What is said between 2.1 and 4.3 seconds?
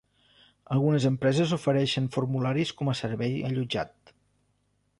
formularis com a servei allotjat.